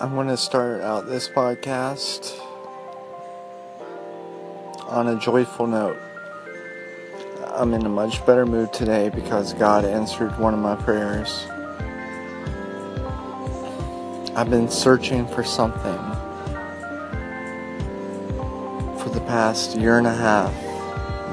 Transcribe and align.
I 0.00 0.06
want 0.06 0.30
to 0.30 0.36
start 0.38 0.80
out 0.80 1.04
this 1.04 1.28
podcast 1.28 2.40
on 4.88 5.08
a 5.08 5.16
joyful 5.20 5.66
note. 5.66 5.98
I'm 7.48 7.74
in 7.74 7.84
a 7.84 7.88
much 7.90 8.24
better 8.24 8.46
mood 8.46 8.72
today 8.72 9.10
because 9.10 9.52
God 9.52 9.84
answered 9.84 10.38
one 10.38 10.54
of 10.54 10.60
my 10.60 10.74
prayers. 10.74 11.44
I've 14.34 14.48
been 14.48 14.70
searching 14.70 15.26
for 15.26 15.44
something 15.44 15.98
for 19.02 19.10
the 19.12 19.22
past 19.26 19.76
year 19.76 19.98
and 19.98 20.06
a 20.06 20.14
half. 20.14 20.54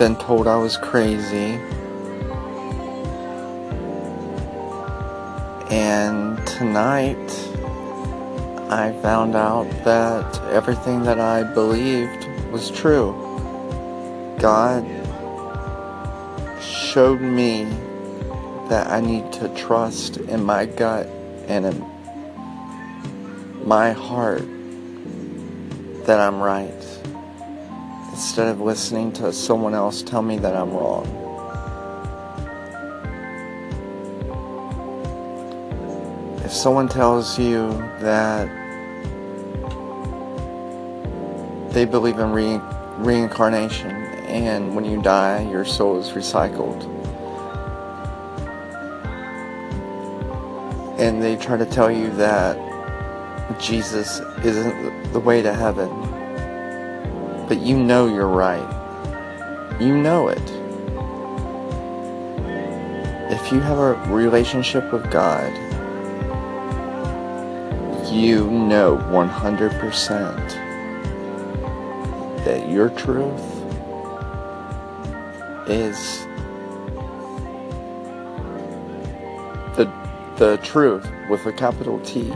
Been 0.00 0.16
told 0.16 0.48
I 0.48 0.56
was 0.56 0.76
crazy. 0.76 1.60
And 5.70 6.44
tonight, 6.44 7.48
I 8.70 8.92
found 9.00 9.34
out 9.34 9.66
that 9.84 10.42
everything 10.52 11.02
that 11.04 11.18
I 11.18 11.42
believed 11.42 12.28
was 12.52 12.70
true. 12.70 13.12
God 14.38 14.86
showed 16.62 17.22
me 17.22 17.64
that 18.68 18.88
I 18.88 19.00
need 19.00 19.32
to 19.32 19.48
trust 19.54 20.18
in 20.18 20.44
my 20.44 20.66
gut 20.66 21.06
and 21.46 21.64
in 21.64 21.84
my 23.66 23.92
heart 23.92 24.46
that 26.04 26.20
I'm 26.20 26.38
right 26.38 27.00
instead 28.10 28.48
of 28.48 28.60
listening 28.60 29.12
to 29.12 29.32
someone 29.32 29.72
else 29.72 30.02
tell 30.02 30.20
me 30.20 30.36
that 30.38 30.54
I'm 30.54 30.72
wrong. 30.72 31.27
If 36.48 36.54
someone 36.54 36.88
tells 36.88 37.38
you 37.38 37.68
that 38.00 38.48
they 41.74 41.84
believe 41.84 42.18
in 42.18 42.32
re- 42.32 42.58
reincarnation 42.96 43.90
and 43.90 44.74
when 44.74 44.86
you 44.86 45.02
die, 45.02 45.42
your 45.42 45.66
soul 45.66 45.98
is 45.98 46.12
recycled, 46.12 46.84
and 50.98 51.22
they 51.22 51.36
try 51.36 51.58
to 51.58 51.66
tell 51.66 51.90
you 51.90 52.08
that 52.12 52.56
Jesus 53.60 54.20
isn't 54.42 55.12
the 55.12 55.20
way 55.20 55.42
to 55.42 55.52
heaven, 55.52 55.90
but 57.46 57.58
you 57.58 57.78
know 57.78 58.06
you're 58.06 58.26
right. 58.26 59.76
You 59.78 59.98
know 59.98 60.28
it. 60.28 60.50
If 63.30 63.52
you 63.52 63.60
have 63.60 63.76
a 63.76 63.92
relationship 64.10 64.90
with 64.90 65.10
God, 65.10 65.52
you 68.10 68.50
know 68.50 68.96
100% 69.10 70.68
that 72.44 72.68
your 72.68 72.88
truth 72.90 73.58
is 75.68 76.26
the 79.76 79.84
the 80.36 80.58
truth 80.62 81.06
with 81.28 81.44
a 81.46 81.52
capital 81.52 82.00
T. 82.00 82.28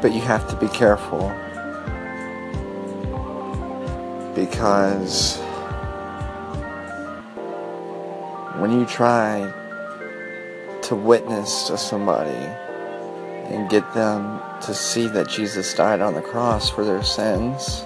But 0.00 0.12
you 0.12 0.20
have 0.20 0.48
to 0.48 0.56
be 0.56 0.68
careful 0.68 1.28
because 4.34 5.38
when 8.64 8.80
you 8.80 8.86
try 8.86 9.52
to 10.80 10.96
witness 10.96 11.64
to 11.64 11.76
somebody 11.76 12.46
and 13.52 13.68
get 13.68 13.84
them 13.92 14.40
to 14.62 14.72
see 14.72 15.06
that 15.06 15.28
Jesus 15.28 15.74
died 15.74 16.00
on 16.00 16.14
the 16.14 16.22
cross 16.22 16.70
for 16.70 16.82
their 16.82 17.02
sins, 17.02 17.82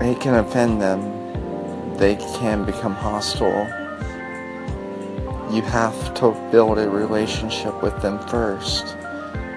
it 0.00 0.18
can 0.22 0.36
offend 0.36 0.80
them. 0.80 1.98
They 1.98 2.16
can 2.16 2.64
become 2.64 2.94
hostile. 2.94 3.66
You 5.54 5.60
have 5.60 6.14
to 6.14 6.30
build 6.50 6.78
a 6.78 6.88
relationship 6.88 7.82
with 7.82 8.00
them 8.00 8.18
first 8.26 8.96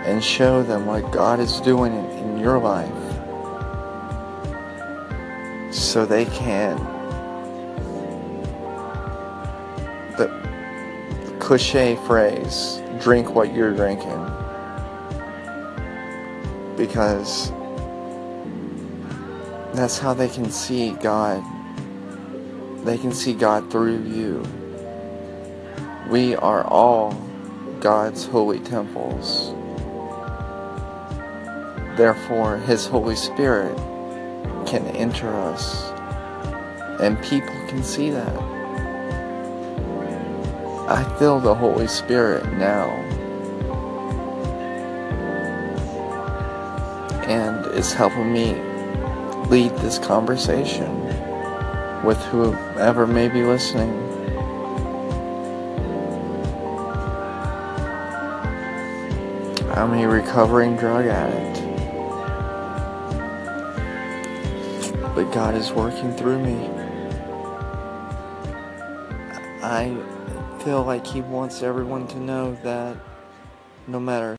and 0.04 0.22
show 0.22 0.62
them 0.62 0.86
what 0.86 1.10
God 1.14 1.40
is 1.40 1.62
doing 1.62 1.94
in 1.94 2.38
your 2.38 2.60
life 2.60 2.92
so 5.74 6.06
they 6.06 6.26
can 6.26 6.97
the 10.18 11.38
cliche 11.40 11.96
phrase 12.08 12.82
drink 13.00 13.34
what 13.34 13.54
you're 13.54 13.74
drinking. 13.74 14.26
Because 16.76 17.52
that's 19.74 19.98
how 19.98 20.14
they 20.14 20.28
can 20.28 20.50
see 20.50 20.92
God. 20.92 21.44
They 22.86 22.98
can 22.98 23.12
see 23.12 23.34
God 23.34 23.72
through 23.72 24.04
you. 24.04 24.44
We 26.10 26.36
are 26.36 26.64
all 26.64 27.14
God's 27.80 28.26
holy 28.26 28.60
temples. 28.60 29.54
Therefore 31.98 32.58
his 32.58 32.86
holy 32.86 33.16
spirit 33.16 33.76
can 34.68 34.86
enter 34.88 35.30
us 35.30 35.92
and 37.00 37.22
people 37.24 37.54
can 37.68 37.84
see 37.84 38.10
that 38.10 38.57
I 40.88 41.04
feel 41.20 41.42
the 41.42 41.54
Holy 41.54 41.86
Spirit 41.86 42.50
now. 42.54 42.88
And 47.28 47.66
it's 47.76 47.92
helping 47.92 48.32
me 48.32 48.54
lead 49.50 49.76
this 49.80 50.00
conversation 50.00 51.04
with 52.06 52.18
whoever 52.28 53.06
may 53.06 53.28
be 53.28 53.44
listening. 53.44 53.92
I'm 59.72 59.94
a 59.94 60.08
recovering 60.08 60.78
drug 60.78 61.06
addict. 61.06 61.66
But 65.14 65.34
God 65.34 65.54
is 65.56 65.74
working 65.74 66.16
through 66.16 66.40
me. 66.40 66.70
I 69.62 70.17
feel 70.64 70.84
like 70.84 71.06
he 71.06 71.22
wants 71.22 71.64
everyone 71.64 72.08
to 72.08 72.18
know 72.18 72.56
that 72.64 72.98
no 73.88 74.00
matter 74.00 74.36